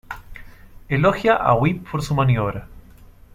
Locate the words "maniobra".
2.15-2.65